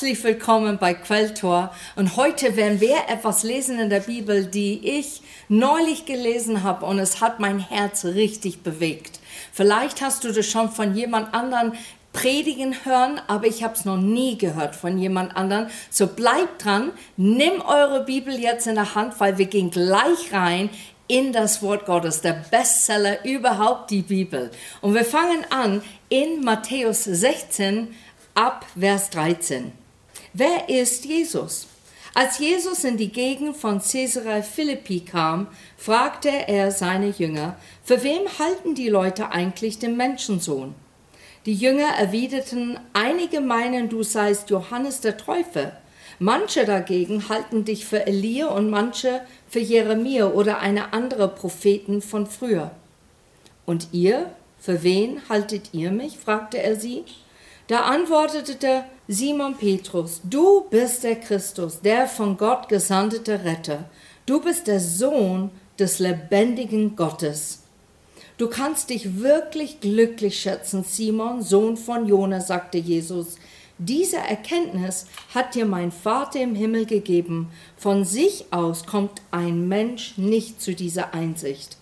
[0.00, 5.20] Herzlich willkommen bei Quelltor und heute werden wir etwas lesen in der Bibel, die ich
[5.50, 9.20] neulich gelesen habe und es hat mein Herz richtig bewegt.
[9.52, 11.74] Vielleicht hast du das schon von jemand anderen
[12.14, 15.66] predigen hören, aber ich habe es noch nie gehört von jemand anderen.
[15.90, 20.70] So bleibt dran, nimm eure Bibel jetzt in der Hand, weil wir gehen gleich rein
[21.08, 24.50] in das Wort Gottes, der Bestseller überhaupt, die Bibel.
[24.80, 27.94] Und wir fangen an in Matthäus 16
[28.34, 29.72] ab Vers 13.
[30.32, 31.66] Wer ist Jesus?
[32.14, 38.22] Als Jesus in die Gegend von Caesarea Philippi kam, fragte er seine Jünger, für wem
[38.38, 40.74] halten die Leute eigentlich den Menschensohn?
[41.46, 45.72] Die Jünger erwiderten, einige meinen, du seist Johannes der Täufer,
[46.20, 52.28] manche dagegen halten dich für Elia und manche für Jeremia oder eine andere Propheten von
[52.28, 52.70] früher.
[53.66, 56.18] Und ihr, für wen haltet ihr mich?
[56.18, 57.04] fragte er sie.
[57.70, 63.84] Da antwortete Simon Petrus, du bist der Christus, der von Gott gesandte Retter.
[64.26, 67.62] Du bist der Sohn des lebendigen Gottes.
[68.38, 73.36] Du kannst dich wirklich glücklich schätzen, Simon, Sohn von Jona, sagte Jesus.
[73.78, 77.52] Diese Erkenntnis hat dir mein Vater im Himmel gegeben.
[77.76, 81.76] Von sich aus kommt ein Mensch nicht zu dieser Einsicht.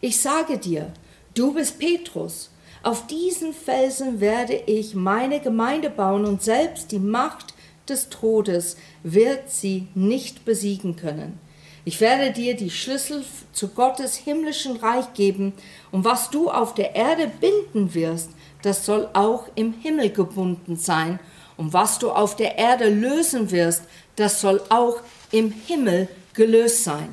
[0.00, 0.94] Ich sage dir,
[1.34, 2.48] du bist Petrus,
[2.86, 7.52] auf diesen Felsen werde ich meine Gemeinde bauen und selbst die Macht
[7.88, 11.40] des Todes wird sie nicht besiegen können.
[11.84, 15.52] Ich werde dir die Schlüssel zu Gottes himmlischen Reich geben
[15.90, 18.30] und was du auf der Erde binden wirst,
[18.62, 21.18] das soll auch im Himmel gebunden sein
[21.56, 23.82] und was du auf der Erde lösen wirst,
[24.14, 25.00] das soll auch
[25.32, 27.12] im Himmel gelöst sein.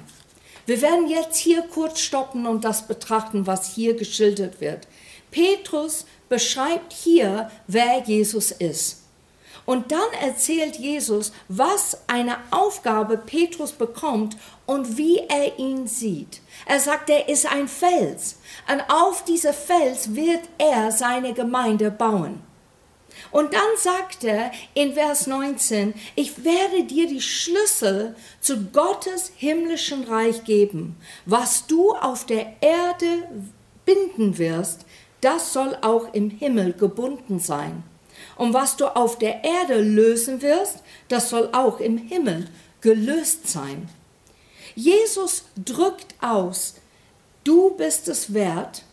[0.68, 4.88] Wir werden jetzt hier kurz stoppen und das betrachten, was hier geschildert wird.
[5.34, 9.02] Petrus beschreibt hier, wer Jesus ist.
[9.66, 16.42] Und dann erzählt Jesus, was eine Aufgabe Petrus bekommt und wie er ihn sieht.
[16.66, 18.38] Er sagt, er ist ein Fels.
[18.72, 22.42] Und auf dieser Fels wird er seine Gemeinde bauen.
[23.32, 30.04] Und dann sagt er in Vers 19, ich werde dir die Schlüssel zu Gottes himmlischen
[30.04, 30.98] Reich geben.
[31.26, 33.30] Was du auf der Erde
[33.86, 34.86] binden wirst,
[35.24, 37.84] das soll auch im Himmel gebunden sein.
[38.36, 42.48] Und was du auf der Erde lösen wirst, das soll auch im Himmel
[42.82, 43.90] gelöst sein.
[44.76, 46.76] Jesus drückt aus,
[47.44, 48.84] du bist es wert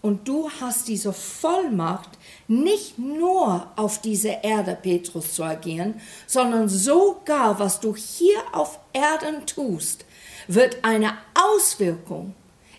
[0.00, 2.10] und du hast diese Vollmacht,
[2.46, 9.46] nicht nur auf dieser Erde, Petrus, zu agieren, sondern sogar, was du hier auf Erden
[9.46, 10.04] tust,
[10.46, 12.34] wird eine Auswirkung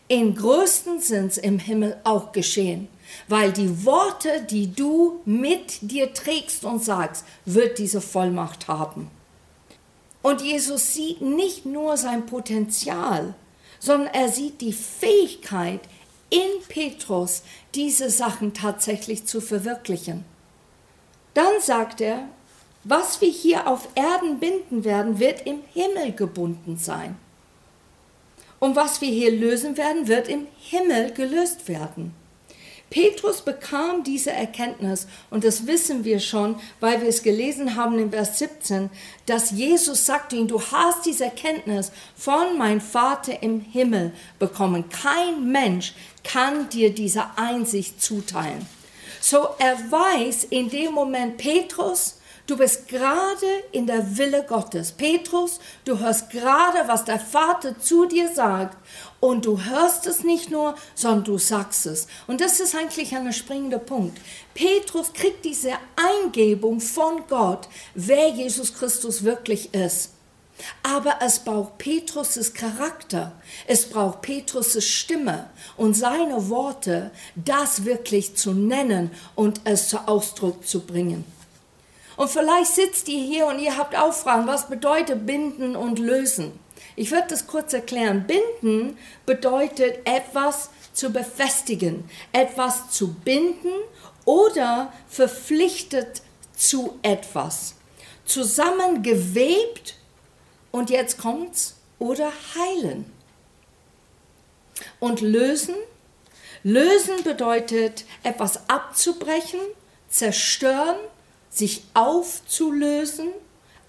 [0.08, 2.88] in größten Sinns im Himmel auch geschehen
[3.28, 9.10] weil die Worte, die du mit dir trägst und sagst, wird diese Vollmacht haben.
[10.22, 13.36] Und Jesus sieht nicht nur sein Potenzial,
[13.80, 15.82] sondern er sieht die Fähigkeit
[16.30, 17.44] in Petrus,
[17.76, 20.26] diese Sachen tatsächlich zu verwirklichen.
[21.36, 22.28] Dann sagt er,
[22.84, 27.18] was wir hier auf Erden binden werden, wird im Himmel gebunden sein.
[28.60, 32.14] Und was wir hier lösen werden, wird im Himmel gelöst werden.
[32.90, 38.12] Petrus bekam diese Erkenntnis und das wissen wir schon, weil wir es gelesen haben in
[38.12, 38.90] Vers 17,
[39.26, 44.88] dass Jesus sagte ihm, du hast diese Erkenntnis von mein Vater im Himmel bekommen.
[44.90, 45.94] Kein Mensch
[46.24, 48.66] kann dir diese Einsicht zuteilen.
[49.20, 52.15] So er weiß in dem Moment, Petrus,
[52.48, 54.92] Du bist gerade in der Wille Gottes.
[54.92, 58.78] Petrus, du hörst gerade, was der Vater zu dir sagt.
[59.20, 62.06] Und du hörst es nicht nur, sondern du sagst es.
[62.28, 64.20] Und das ist eigentlich ein springender Punkt.
[64.54, 70.12] Petrus kriegt diese Eingebung von Gott, wer Jesus Christus wirklich ist.
[70.84, 73.34] Aber es braucht Petrus' Charakter,
[73.68, 80.66] es braucht Petrus' Stimme und seine Worte, das wirklich zu nennen und es zu Ausdruck
[80.66, 81.26] zu bringen.
[82.18, 86.58] Und vielleicht sitzt ihr hier und ihr habt auch Fragen, was bedeutet binden und lösen?
[86.96, 88.26] Ich werde das kurz erklären.
[88.26, 93.74] Binden bedeutet etwas zu befestigen, etwas zu binden
[94.24, 96.22] oder verpflichtet
[96.56, 97.76] zu etwas.
[98.26, 99.96] Zusammengewebt
[100.72, 103.12] und jetzt kommt's oder heilen.
[105.00, 105.76] Und lösen?
[106.64, 109.60] Lösen bedeutet etwas abzubrechen,
[110.10, 110.98] zerstören
[111.58, 113.30] sich aufzulösen,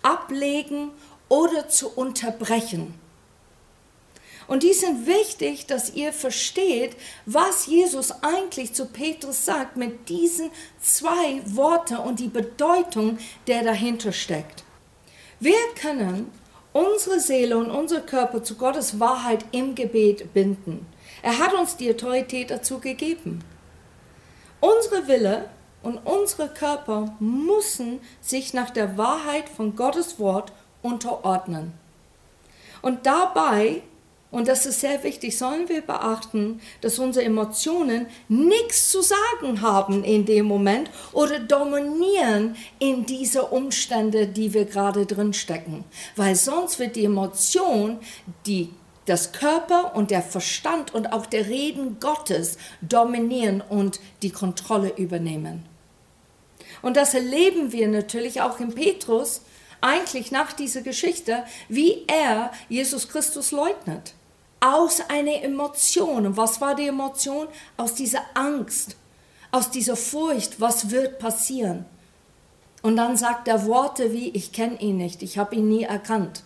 [0.02, 0.90] ablegen
[1.28, 2.94] oder zu unterbrechen.
[4.48, 10.50] Und die sind wichtig, dass ihr versteht, was Jesus eigentlich zu Petrus sagt mit diesen
[10.80, 13.18] zwei Worten und die Bedeutung,
[13.48, 14.62] der dahinter steckt.
[15.40, 16.30] Wir können
[16.72, 20.86] unsere Seele und unser Körper zu Gottes Wahrheit im Gebet binden.
[21.22, 23.42] Er hat uns die Autorität dazu gegeben.
[24.60, 25.48] Unsere Wille
[25.86, 30.52] und unsere Körper müssen sich nach der Wahrheit von Gottes Wort
[30.82, 31.72] unterordnen.
[32.82, 33.82] Und dabei
[34.32, 40.02] und das ist sehr wichtig, sollen wir beachten, dass unsere Emotionen nichts zu sagen haben
[40.02, 45.84] in dem Moment oder dominieren in diese Umstände, die wir gerade drin stecken.
[46.16, 47.98] Weil sonst wird die Emotion,
[48.46, 48.70] die
[49.06, 55.75] das Körper und der Verstand und auch der Reden Gottes dominieren und die Kontrolle übernehmen.
[56.82, 59.42] Und das erleben wir natürlich auch in Petrus,
[59.80, 64.14] eigentlich nach dieser Geschichte, wie er Jesus Christus leugnet
[64.60, 66.26] aus einer Emotion.
[66.26, 67.46] Und was war die Emotion?
[67.76, 68.96] Aus dieser Angst,
[69.50, 71.84] aus dieser Furcht, was wird passieren?
[72.82, 76.42] Und dann sagt er Worte wie, ich kenne ihn nicht, ich habe ihn nie erkannt.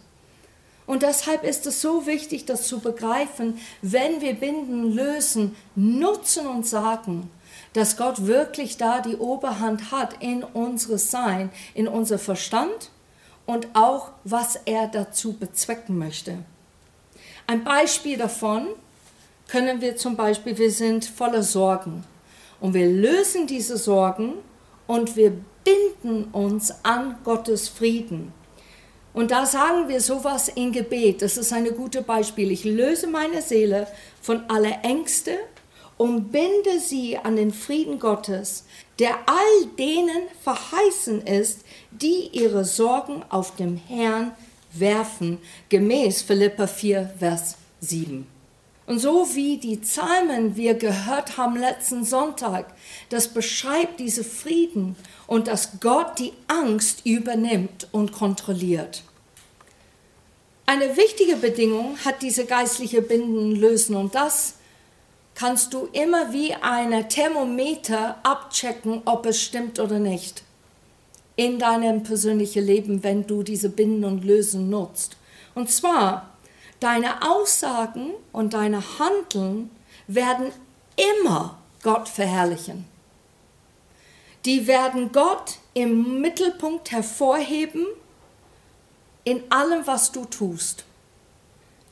[0.86, 6.66] Und deshalb ist es so wichtig, das zu begreifen, wenn wir Binden lösen, nutzen und
[6.66, 7.30] sagen,
[7.72, 12.90] dass Gott wirklich da die Oberhand hat in unseres Sein, in unser Verstand
[13.46, 16.38] und auch, was er dazu bezwecken möchte.
[17.46, 18.68] Ein Beispiel davon
[19.48, 22.04] können wir zum Beispiel, wir sind voller Sorgen
[22.60, 24.34] und wir lösen diese Sorgen
[24.86, 25.32] und wir
[25.64, 28.32] binden uns an Gottes Frieden.
[29.12, 31.22] Und da sagen wir sowas in Gebet.
[31.22, 32.52] Das ist ein gutes Beispiel.
[32.52, 33.88] Ich löse meine Seele
[34.22, 35.32] von aller Ängste
[36.00, 38.64] und binde sie an den Frieden Gottes,
[38.98, 41.58] der all denen verheißen ist,
[41.90, 44.32] die ihre Sorgen auf dem Herrn
[44.72, 45.36] werfen,
[45.68, 48.26] gemäß Philippa 4, Vers 7.
[48.86, 52.72] Und so wie die Psalmen wir gehört haben letzten Sonntag,
[53.10, 59.02] das beschreibt diese Frieden und dass Gott die Angst übernimmt und kontrolliert.
[60.64, 64.54] Eine wichtige Bedingung hat diese geistliche Binden lösen und das
[65.40, 70.42] kannst du immer wie eine Thermometer abchecken, ob es stimmt oder nicht
[71.34, 75.16] in deinem persönlichen Leben, wenn du diese Binden und Lösen nutzt.
[75.54, 76.28] Und zwar,
[76.78, 79.70] deine Aussagen und deine Handeln
[80.06, 80.52] werden
[81.18, 82.84] immer Gott verherrlichen.
[84.44, 87.86] Die werden Gott im Mittelpunkt hervorheben
[89.24, 90.84] in allem, was du tust.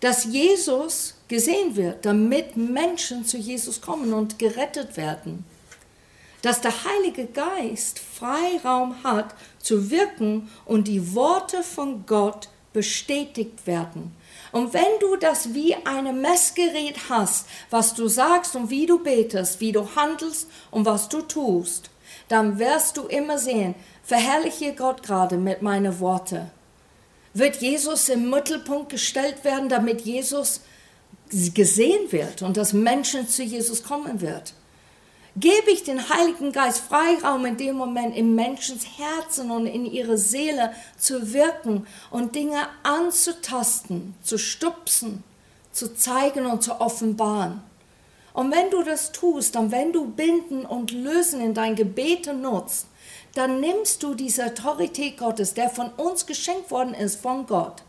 [0.00, 5.45] Dass Jesus gesehen wird, damit Menschen zu Jesus kommen und gerettet werden
[6.43, 14.15] dass der Heilige Geist Freiraum hat zu wirken und die Worte von Gott bestätigt werden.
[14.53, 19.61] Und wenn du das wie ein Messgerät hast, was du sagst und wie du betest,
[19.61, 21.91] wie du handelst und was du tust,
[22.29, 26.51] dann wirst du immer sehen, verherrliche Gott gerade mit meinen Worten.
[27.35, 30.63] Wird Jesus im Mittelpunkt gestellt werden, damit Jesus
[31.55, 34.55] gesehen wird und dass Menschen zu Jesus kommen wird
[35.39, 40.19] gebe ich den Heiligen Geist Freiraum in dem Moment im Menschens Herzen und in ihre
[40.19, 45.23] Seele zu wirken und Dinge anzutasten, zu stupsen,
[45.73, 47.62] zu zeigen und zu offenbaren.
[48.33, 52.87] Und wenn du das tust, dann wenn du Binden und Lösen in dein Gebete nutzt,
[53.35, 57.83] dann nimmst du diese Autorität Gottes, der von uns geschenkt worden ist, von Gott,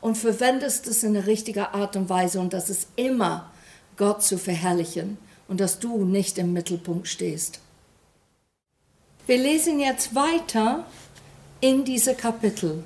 [0.00, 3.50] und verwendest es in der richtigen Art und Weise und das ist immer
[3.96, 7.60] Gott zu verherrlichen und dass du nicht im Mittelpunkt stehst.
[9.26, 10.84] Wir lesen jetzt weiter
[11.60, 12.84] in diese Kapitel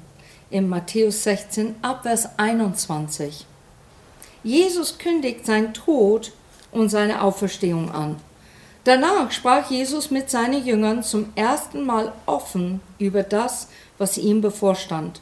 [0.50, 3.46] in Matthäus 16 ab Vers 21.
[4.42, 6.32] Jesus kündigt seinen Tod
[6.70, 8.16] und seine Auferstehung an.
[8.84, 15.20] Danach sprach Jesus mit seinen Jüngern zum ersten Mal offen über das, was ihm bevorstand.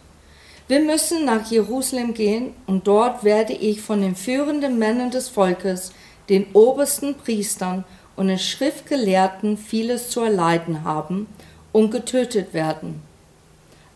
[0.73, 5.93] Wir müssen nach Jerusalem gehen und dort werde ich von den führenden Männern des Volkes
[6.31, 7.85] den obersten Priestern
[8.17, 11.27] und den Schriftgelehrten vieles zu erleiden haben
[11.73, 13.03] und getötet werden.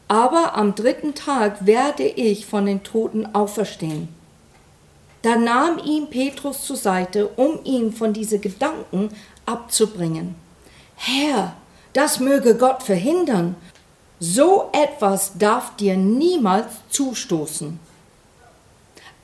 [0.06, 4.08] Aber am dritten Tag werde ich von den Toten auferstehen.
[5.22, 9.08] Da nahm ihn Petrus zur Seite, um ihn von diesen Gedanken
[9.46, 10.34] abzubringen.
[10.96, 11.56] Herr,
[11.94, 13.56] das möge Gott verhindern.
[14.18, 17.78] So etwas darf dir niemals zustoßen.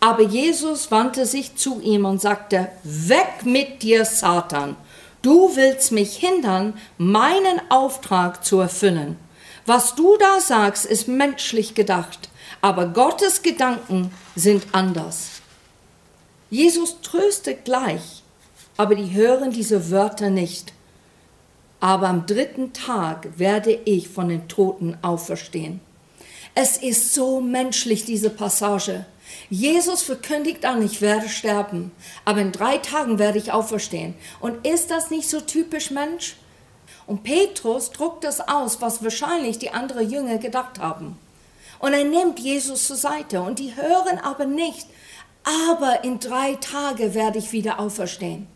[0.00, 4.76] Aber Jesus wandte sich zu ihm und sagte, Weg mit dir, Satan.
[5.22, 9.16] Du willst mich hindern, meinen Auftrag zu erfüllen.
[9.64, 12.28] Was du da sagst, ist menschlich gedacht,
[12.60, 15.40] aber Gottes Gedanken sind anders.
[16.50, 18.24] Jesus tröstet gleich,
[18.76, 20.72] aber die hören diese Wörter nicht.
[21.82, 25.80] Aber am dritten Tag werde ich von den Toten auferstehen.
[26.54, 29.04] Es ist so menschlich, diese Passage.
[29.50, 31.90] Jesus verkündigt an, ich werde sterben,
[32.24, 34.14] aber in drei Tagen werde ich auferstehen.
[34.38, 36.36] Und ist das nicht so typisch Mensch?
[37.08, 41.18] Und Petrus druckt das aus, was wahrscheinlich die anderen Jünger gedacht haben.
[41.80, 44.86] Und er nimmt Jesus zur Seite und die hören aber nicht,
[45.74, 48.46] aber in drei Tagen werde ich wieder auferstehen.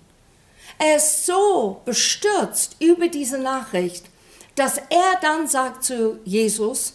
[0.78, 4.06] Er ist so bestürzt über diese Nachricht,
[4.54, 6.95] dass er dann sagt zu Jesus,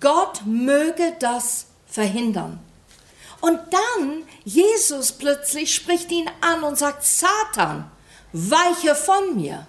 [0.00, 2.60] Gott möge das verhindern.
[3.40, 7.90] Und dann Jesus plötzlich spricht ihn an und sagt, Satan,
[8.32, 9.66] weiche von mir.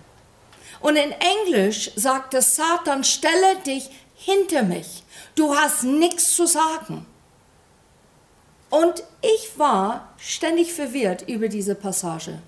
[0.80, 5.04] Und in Englisch sagt es, Satan, stelle dich hinter mich.
[5.36, 7.06] Du hast nichts zu sagen.
[8.70, 12.42] Und ich war ständig verwirrt über diese Passage.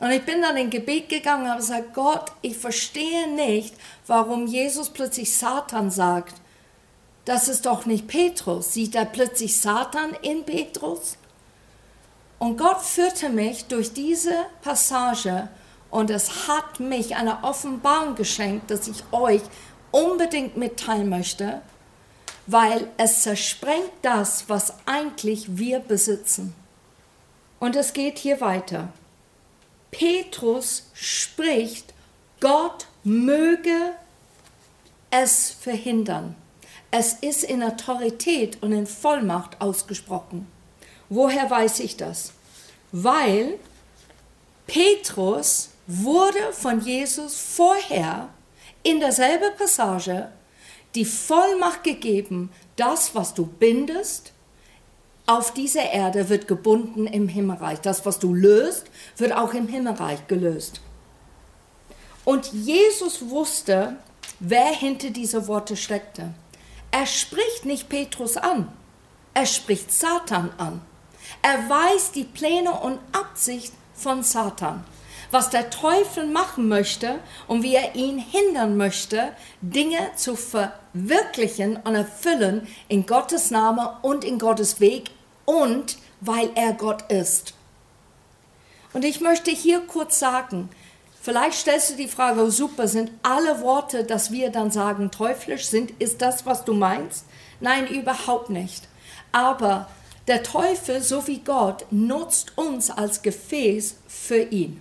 [0.00, 3.74] Und ich bin dann in Gebet gegangen und habe gesagt, Gott, ich verstehe nicht,
[4.06, 6.34] warum Jesus plötzlich Satan sagt.
[7.24, 8.72] Das ist doch nicht Petrus.
[8.72, 11.16] Sieht er plötzlich Satan in Petrus?
[12.38, 15.48] Und Gott führte mich durch diese Passage
[15.90, 19.42] und es hat mich eine Offenbarung geschenkt, dass ich euch
[19.92, 21.62] unbedingt mitteilen möchte,
[22.46, 26.52] weil es zersprengt das, was eigentlich wir besitzen.
[27.60, 28.88] Und es geht hier weiter.
[29.96, 31.94] Petrus spricht,
[32.40, 33.92] Gott möge
[35.08, 36.34] es verhindern.
[36.90, 40.48] Es ist in Autorität und in Vollmacht ausgesprochen.
[41.08, 42.32] Woher weiß ich das?
[42.90, 43.56] Weil
[44.66, 48.30] Petrus wurde von Jesus vorher
[48.82, 50.32] in derselben Passage
[50.96, 54.32] die Vollmacht gegeben, das, was du bindest,
[55.26, 57.80] auf dieser Erde wird gebunden im Himmelreich.
[57.80, 60.80] Das, was du löst, wird auch im Himmelreich gelöst.
[62.24, 63.96] Und Jesus wusste,
[64.40, 66.34] wer hinter diese Worte steckte.
[66.90, 68.68] Er spricht nicht Petrus an,
[69.34, 70.80] er spricht Satan an.
[71.42, 74.84] Er weiß die Pläne und Absicht von Satan
[75.34, 81.96] was der Teufel machen möchte und wie er ihn hindern möchte, Dinge zu verwirklichen und
[81.96, 85.10] erfüllen in Gottes Name und in Gottes Weg
[85.44, 87.54] und weil er Gott ist.
[88.92, 90.68] Und ich möchte hier kurz sagen,
[91.20, 95.66] vielleicht stellst du die Frage, oh super, sind alle Worte, dass wir dann sagen, teuflisch
[95.66, 97.24] sind, ist das, was du meinst?
[97.58, 98.86] Nein, überhaupt nicht.
[99.32, 99.88] Aber
[100.28, 104.80] der Teufel, so wie Gott, nutzt uns als Gefäß für ihn.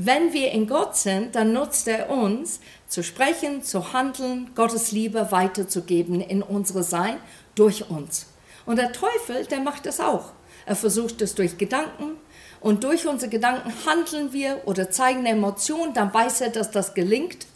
[0.00, 5.32] Wenn wir in Gott sind, dann nutzt er uns, zu sprechen, zu handeln, Gottes Liebe
[5.32, 7.16] weiterzugeben in unsere Sein
[7.56, 8.26] durch uns.
[8.64, 10.30] Und der Teufel, der macht es auch.
[10.66, 12.12] Er versucht es durch Gedanken
[12.60, 17.48] und durch unsere Gedanken handeln wir oder zeigen Emotionen, dann weiß er, dass das gelingt.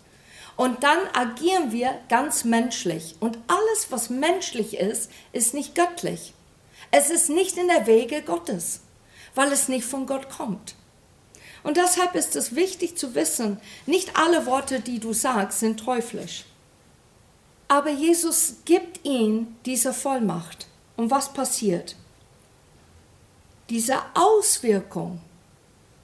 [0.56, 3.14] Und dann agieren wir ganz menschlich.
[3.20, 6.34] Und alles, was menschlich ist, ist nicht göttlich.
[6.90, 8.80] Es ist nicht in der Wege Gottes,
[9.36, 10.74] weil es nicht von Gott kommt.
[11.62, 16.44] Und deshalb ist es wichtig zu wissen, nicht alle Worte, die du sagst, sind teuflisch.
[17.68, 20.66] Aber Jesus gibt ihm diese Vollmacht.
[20.96, 21.96] Und was passiert?
[23.70, 25.20] Diese Auswirkung,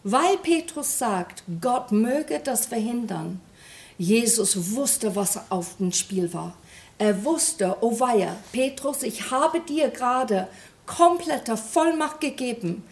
[0.02, 3.40] weil Petrus sagt, Gott möge das verhindern.
[3.98, 6.56] Jesus wusste, was auf dem Spiel war.
[6.98, 10.48] Er wusste, oh weia, Petrus, ich habe dir gerade
[10.86, 12.84] komplette Vollmacht gegeben,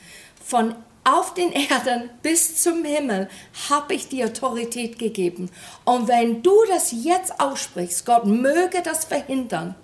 [0.45, 0.75] von
[1.07, 3.29] auf den Erden bis zum Himmel
[3.71, 5.51] habe ich die Autorität gegeben.
[5.85, 9.77] Und wenn du das jetzt aussprichst, Gott möge das verhindern,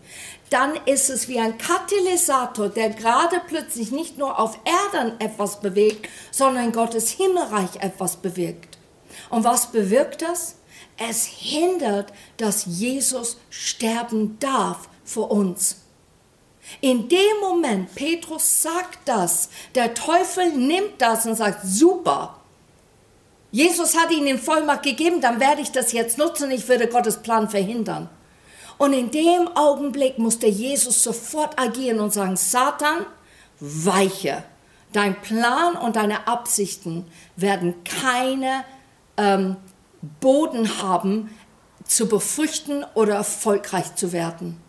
[0.50, 4.59] dann ist es wie ein Katalysator, der gerade plötzlich nicht nur auf
[4.93, 8.76] Erden etwas bewegt, sondern in Gottes Himmelreich etwas bewirkt.
[9.31, 10.57] Und was bewirkt das?
[10.99, 15.82] Es hindert, dass Jesus sterben darf für uns.
[16.81, 22.37] In dem Moment, Petrus sagt das, der Teufel nimmt das und sagt, super,
[23.50, 27.50] Jesus hat ihnen Vollmacht gegeben, dann werde ich das jetzt nutzen, ich würde Gottes Plan
[27.50, 28.09] verhindern.
[28.78, 33.04] Und in dem Augenblick musste Jesus sofort agieren und sagen, Satan,
[33.61, 34.42] weiche.
[34.92, 38.64] Dein Plan und deine Absichten werden keine
[39.16, 39.57] ähm,
[40.21, 41.31] Boden haben,
[41.85, 44.61] zu befruchten oder erfolgreich zu werden.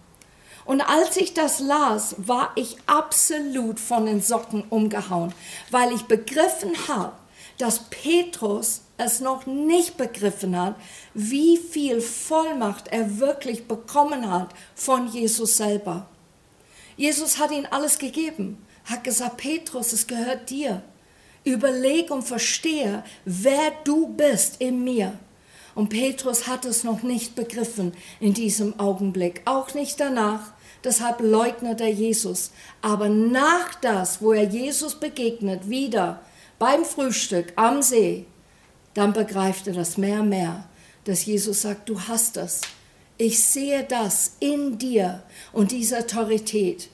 [0.66, 5.34] Und als ich das las, war ich absolut von den Socken umgehauen,
[5.72, 7.14] weil ich begriffen habe,
[7.58, 10.76] dass Petrus es noch nicht begriffen hat,
[11.14, 16.08] wie viel Vollmacht er wirklich bekommen hat von Jesus selber.
[16.96, 18.66] Jesus hat ihm alles gegeben.
[18.86, 20.82] hat gesagt, Petrus, es gehört dir.
[21.46, 25.18] Überleg und verstehe, wer du bist in mir.
[25.76, 30.52] Und Petrus hat es noch nicht begriffen in diesem Augenblick, auch nicht danach.
[30.84, 32.52] Deshalb leugnet er Jesus.
[32.82, 36.22] Aber nach das, wo er Jesus begegnet, wieder
[36.60, 38.26] beim Frühstück am See,
[38.94, 40.68] dann begreift er das mehr und mehr,
[41.06, 42.62] dass Jesus sagt, du hast es.
[43.18, 46.90] Ich sehe das in dir und diese Autorität.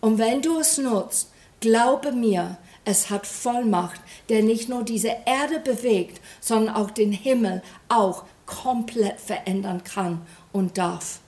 [0.00, 1.30] Und wenn du es nutzt,
[1.60, 7.60] glaube mir, es hat Vollmacht, der nicht nur diese Erde bewegt, sondern auch den Himmel
[7.88, 11.18] auch komplett verändern kann und darf.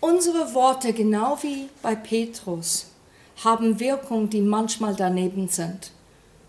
[0.00, 2.86] Unsere Worte, genau wie bei Petrus,
[3.44, 5.92] haben Wirkungen, die manchmal daneben sind.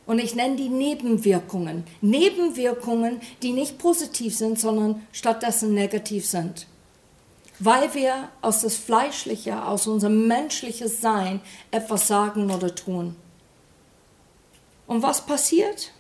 [0.06, 1.84] Und ich nenne die Nebenwirkungen.
[2.02, 6.66] Nebenwirkungen, die nicht positiv sind, sondern stattdessen negativ sind.
[7.60, 13.18] Weil wir aus das Fleischliche, aus unserem menschlichen Sein etwas sagen oder tun.
[14.88, 15.92] Und was passiert?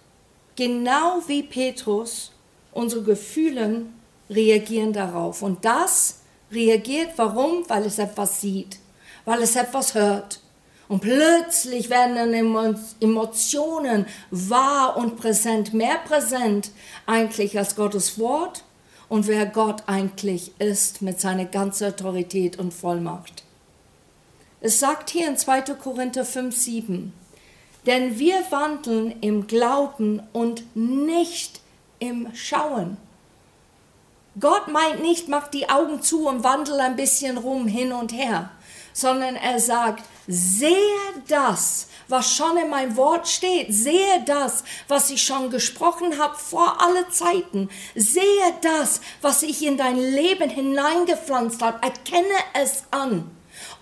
[0.55, 2.31] Genau wie Petrus,
[2.71, 3.85] unsere Gefühle
[4.29, 5.41] reagieren darauf.
[5.41, 6.21] Und das
[6.51, 7.67] reagiert, warum?
[7.67, 8.77] Weil es etwas sieht,
[9.25, 10.39] weil es etwas hört.
[10.87, 16.71] Und plötzlich werden dann Emotionen wahr und präsent, mehr präsent
[17.05, 18.63] eigentlich als Gottes Wort
[19.09, 23.43] und wer Gott eigentlich ist mit seiner ganzen Autorität und Vollmacht.
[24.59, 25.61] Es sagt hier in 2.
[25.81, 27.13] Korinther 5, 7,
[27.85, 31.61] denn wir wandeln im Glauben und nicht
[31.99, 32.97] im Schauen.
[34.39, 38.49] Gott meint nicht, mach die Augen zu und wandel ein bisschen rum hin und her,
[38.91, 40.71] sondern er sagt, sehe
[41.27, 46.81] das, was schon in meinem Wort steht, sehe das, was ich schon gesprochen habe vor
[46.81, 48.23] alle Zeiten, sehe
[48.61, 53.29] das, was ich in dein Leben hineingepflanzt habe, erkenne es an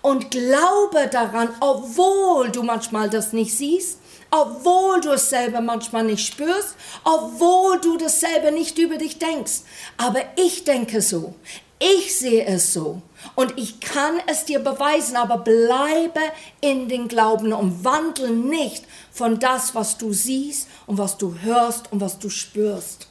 [0.02, 3.98] und glaube daran, obwohl du manchmal das nicht siehst,
[4.30, 9.60] obwohl du es selber manchmal nicht spürst, obwohl du dasselbe nicht über dich denkst.
[9.96, 11.34] Aber ich denke so,
[11.78, 13.02] ich sehe es so
[13.34, 16.20] und ich kann es dir beweisen, aber bleibe
[16.60, 21.92] in den Glauben und wandle nicht von das, was du siehst und was du hörst
[21.92, 23.08] und was du spürst.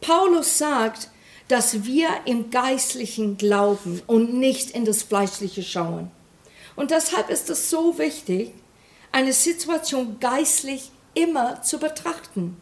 [0.00, 1.10] Paulus sagt,
[1.48, 6.10] dass wir im Geistlichen glauben und nicht in das Fleischliche schauen.
[6.76, 8.52] Und deshalb ist es so wichtig,
[9.10, 12.56] eine Situation geistlich immer zu betrachten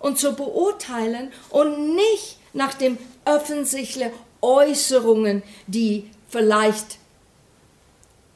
[0.00, 6.98] und zu beurteilen und nicht nach den offensichtlichen Äußerungen, die vielleicht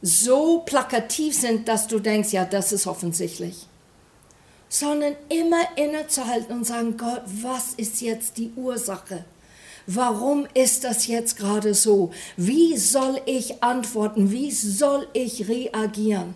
[0.02, 3.66] so plakativ sind, dass du denkst, ja, das ist offensichtlich.
[4.68, 9.24] Sondern immer innezuhalten und sagen, Gott, was ist jetzt die Ursache?
[9.86, 12.10] Warum ist das jetzt gerade so?
[12.36, 14.32] Wie soll ich antworten?
[14.32, 16.34] Wie soll ich reagieren?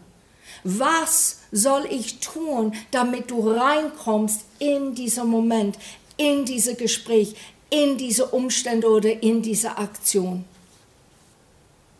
[0.62, 5.78] Was soll ich tun, damit du reinkommst in diesen Moment,
[6.16, 7.34] in dieses Gespräch,
[7.70, 10.44] in diese Umstände oder in diese Aktion?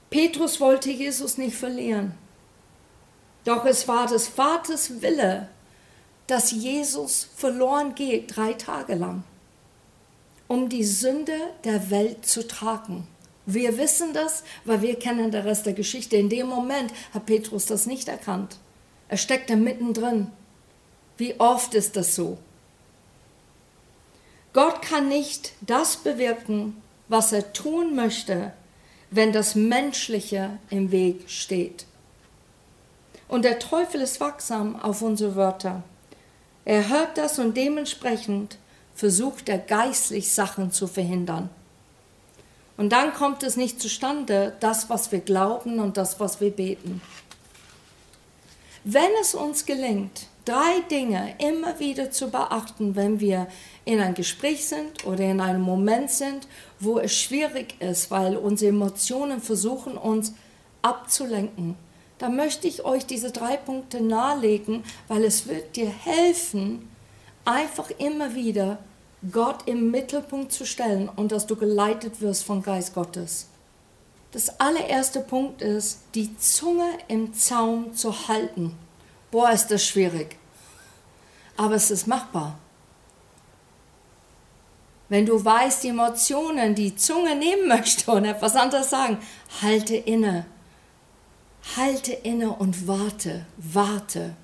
[0.08, 2.14] Petrus wollte Jesus nicht verlieren.
[3.44, 5.48] Doch es war des Vaters Wille,
[6.28, 9.24] dass Jesus verloren geht drei Tage lang
[10.50, 13.06] um die Sünde der Welt zu tragen.
[13.46, 16.16] Wir wissen das, weil wir kennen den Rest der Geschichte.
[16.16, 18.56] In dem Moment hat Petrus das nicht erkannt.
[19.06, 20.26] Er steckte mittendrin.
[21.16, 22.36] Wie oft ist das so?
[24.52, 28.52] Gott kann nicht das bewirken, was er tun möchte,
[29.12, 31.86] wenn das Menschliche im Weg steht.
[33.28, 35.84] Und der Teufel ist wachsam auf unsere Wörter.
[36.64, 38.58] Er hört das und dementsprechend
[39.00, 41.48] versucht er geistlich Sachen zu verhindern.
[42.76, 47.00] Und dann kommt es nicht zustande, das, was wir glauben und das, was wir beten.
[48.84, 53.46] Wenn es uns gelingt, drei Dinge immer wieder zu beachten, wenn wir
[53.86, 56.46] in ein Gespräch sind oder in einem Moment sind,
[56.78, 60.34] wo es schwierig ist, weil unsere Emotionen versuchen, uns
[60.82, 61.74] abzulenken,
[62.18, 66.86] dann möchte ich euch diese drei Punkte nahelegen, weil es wird dir helfen,
[67.46, 68.78] einfach immer wieder
[69.30, 73.48] Gott im Mittelpunkt zu stellen und dass du geleitet wirst vom Geist Gottes.
[74.32, 78.76] Das allererste Punkt ist, die Zunge im Zaum zu halten.
[79.30, 80.36] Boah, ist das schwierig.
[81.56, 82.58] Aber es ist machbar.
[85.10, 89.18] Wenn du weißt, die Emotionen, die Zunge nehmen möchte und etwas anderes sagen,
[89.60, 90.46] halte inne.
[91.76, 94.36] Halte inne und warte, warte.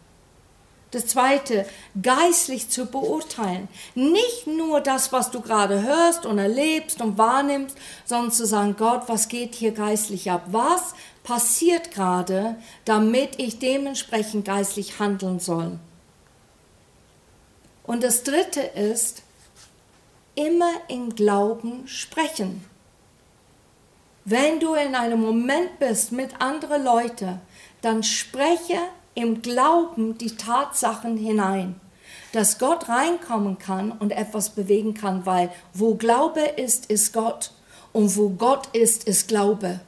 [0.92, 1.66] Das zweite,
[2.00, 3.68] geistlich zu beurteilen.
[3.94, 9.02] Nicht nur das, was du gerade hörst und erlebst und wahrnimmst, sondern zu sagen, Gott,
[9.08, 10.44] was geht hier geistlich ab?
[10.46, 10.94] Was
[11.24, 15.78] passiert gerade, damit ich dementsprechend geistlich handeln soll?
[17.82, 19.22] Und das dritte ist,
[20.36, 22.64] immer in Glauben sprechen.
[24.24, 27.40] Wenn du in einem Moment bist mit anderen Leuten,
[27.80, 28.78] dann spreche
[29.16, 31.80] im Glauben die Tatsachen hinein,
[32.32, 37.50] dass Gott reinkommen kann und etwas bewegen kann, weil wo Glaube ist, ist Gott
[37.92, 39.80] und wo Gott ist, ist Glaube.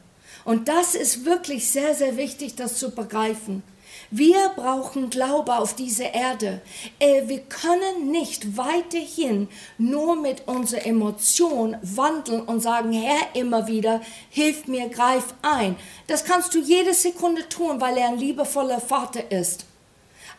[0.45, 3.63] Und das ist wirklich sehr, sehr wichtig, das zu begreifen.
[4.11, 6.63] Wir brauchen Glaube auf dieser Erde.
[6.99, 14.01] Äh, wir können nicht weiterhin nur mit unserer Emotion wandeln und sagen, Herr, immer wieder,
[14.31, 15.77] hilf mir, greif ein.
[16.07, 19.67] Das kannst du jede Sekunde tun, weil er ein liebevoller Vater ist.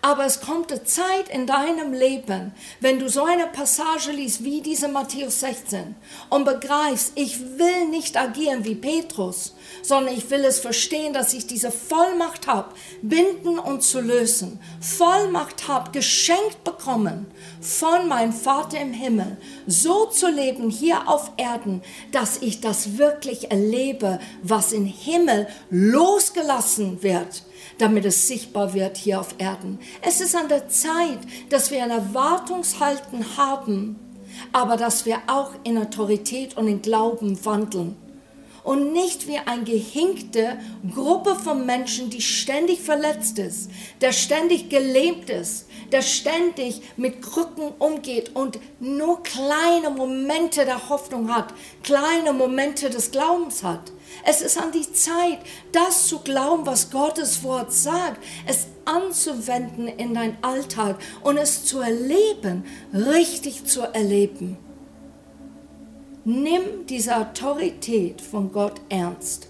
[0.02, 4.62] Aber es kommt eine Zeit in deinem Leben, wenn du so eine Passage liest wie
[4.62, 5.94] diese Matthäus 16
[6.30, 11.48] und begreifst, ich will nicht agieren wie Petrus, sondern ich will es verstehen, dass ich
[11.48, 14.60] diese Vollmacht habe, binden und zu lösen.
[14.80, 17.28] Vollmacht habe, geschenkt bekommen
[17.62, 23.52] von meinem Vater im Himmel, so zu leben hier auf Erden, dass ich das wirklich
[23.52, 27.44] erlebe, was im Himmel losgelassen wird
[27.78, 29.80] damit es sichtbar wird hier auf Erden.
[30.02, 33.98] Es ist an der Zeit, dass wir ein Erwartungshalten haben,
[34.52, 37.96] aber dass wir auch in Autorität und in Glauben wandeln.
[38.70, 40.60] Und nicht wie eine gehinkte
[40.94, 47.74] Gruppe von Menschen, die ständig verletzt ist, der ständig gelähmt ist, der ständig mit Krücken
[47.80, 51.52] umgeht und nur kleine Momente der Hoffnung hat,
[51.82, 53.92] kleine Momente des Glaubens hat.
[54.24, 55.40] Es ist an die Zeit,
[55.72, 61.80] das zu glauben, was Gottes Wort sagt, es anzuwenden in dein Alltag und es zu
[61.80, 64.60] erleben, richtig zu erleben.
[66.26, 69.48] Nimm diese Autorität von Gott ernst.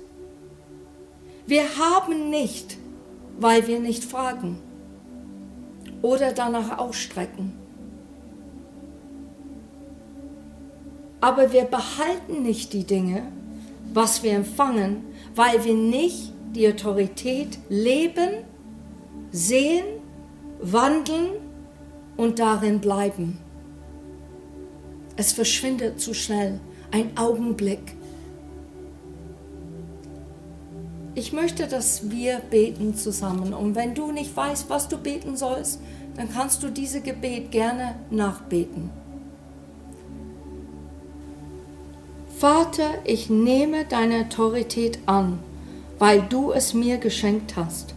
[1.48, 2.78] Wir haben nicht,
[3.40, 4.60] weil wir nicht fragen
[6.02, 7.54] oder danach ausstrecken.
[11.22, 13.32] Aber wir behalten nicht die Dinge,
[13.94, 15.04] was wir empfangen,
[15.36, 18.46] weil wir nicht die Autorität leben,
[19.32, 19.86] sehen,
[20.62, 21.32] wandeln
[22.16, 23.40] und darin bleiben.
[25.20, 27.94] Es verschwindet zu schnell, ein Augenblick.
[31.14, 33.54] Ich möchte, dass wir beten zusammen.
[33.54, 35.82] Und wenn du nicht weißt, was du beten sollst,
[36.16, 38.92] dann kannst du diese Gebet gerne nachbeten.
[42.38, 45.40] Vater, ich nehme deine Autorität an,
[45.98, 47.94] weil du es mir geschenkt hast.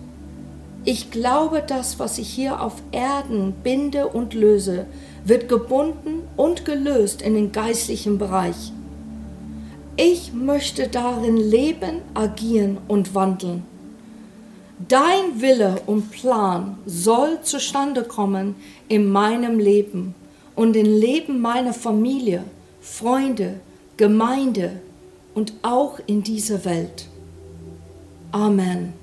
[0.85, 4.87] Ich glaube, das, was ich hier auf Erden binde und löse,
[5.25, 8.73] wird gebunden und gelöst in den geistlichen Bereich.
[9.97, 13.63] Ich möchte darin leben, agieren und wandeln.
[14.89, 18.57] Dein Wille und Plan soll zustande kommen
[18.89, 20.15] in meinem Leben
[20.57, 22.43] und im Leben meiner Familie,
[22.81, 23.61] Freunde,
[23.97, 24.81] Gemeinde
[25.35, 27.07] und auch in dieser Welt.
[28.33, 28.95] Amen.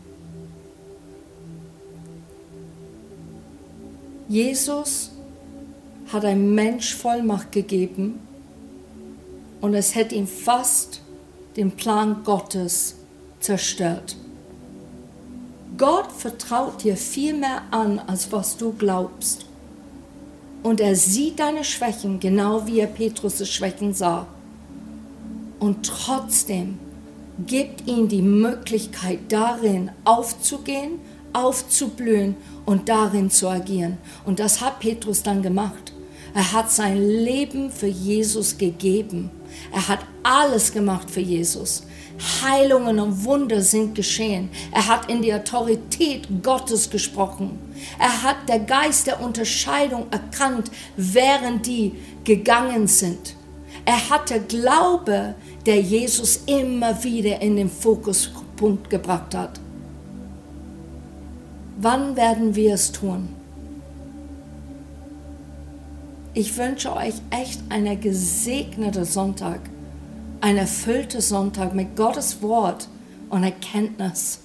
[4.27, 5.11] Jesus
[6.11, 8.19] hat ein Mensch Vollmacht gegeben
[9.61, 11.01] und es hätte ihn fast
[11.55, 12.95] den Plan Gottes
[13.39, 14.15] zerstört.
[15.77, 19.45] Gott vertraut dir viel mehr an, als was du glaubst.
[20.61, 24.27] Und er sieht deine Schwächen, genau wie er Petrus' Schwächen sah
[25.59, 26.79] und trotzdem
[27.45, 30.99] gibt ihm die Möglichkeit darin aufzugehen,
[31.33, 33.97] aufzublühen und darin zu agieren.
[34.25, 35.93] Und das hat Petrus dann gemacht.
[36.33, 39.31] Er hat sein Leben für Jesus gegeben.
[39.71, 41.83] Er hat alles gemacht für Jesus.
[42.41, 44.49] Heilungen und Wunder sind geschehen.
[44.71, 47.57] Er hat in die Autorität Gottes gesprochen.
[47.97, 53.35] Er hat der Geist der Unterscheidung erkannt, während die gegangen sind.
[53.85, 59.59] Er hatte Glaube, der Jesus immer wieder in den Fokuspunkt gebracht hat.
[61.77, 63.29] Wann werden wir es tun?
[66.33, 69.61] Ich wünsche euch echt einen gesegneten Sonntag,
[70.41, 72.87] einen erfüllten Sonntag mit Gottes Wort
[73.29, 74.41] und Erkenntnis.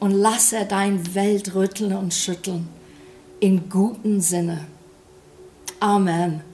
[0.00, 2.68] Und lasse dein Welt rütteln und schütteln
[3.40, 4.66] in guten Sinne.
[5.80, 6.53] Amen.